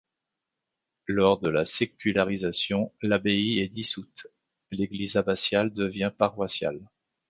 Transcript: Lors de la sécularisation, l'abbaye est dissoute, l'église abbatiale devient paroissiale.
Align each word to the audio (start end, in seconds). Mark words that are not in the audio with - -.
Lors 1.05 1.37
de 1.39 1.47
la 1.51 1.63
sécularisation, 1.63 2.91
l'abbaye 3.03 3.59
est 3.59 3.67
dissoute, 3.69 4.25
l'église 4.71 5.15
abbatiale 5.15 5.71
devient 5.71 6.11
paroissiale. 6.17 6.79